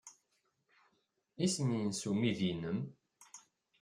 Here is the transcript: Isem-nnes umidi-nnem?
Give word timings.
Isem-nnes 1.45 2.01
umidi-nnem? 2.11 2.79